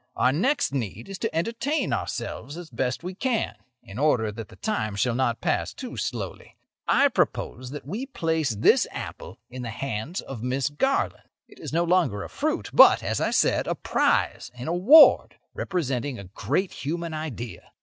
[0.15, 3.53] Our next need is to entertain ourselves as best we can,
[3.83, 6.57] in order that the time shall not pass too slowly.
[6.87, 11.29] I propose that we place this apple in the hands of Miss Garland.
[11.47, 16.17] It is no longer a fruit, but, as I said, a prize, in award, representing
[16.17, 17.71] a great human idea.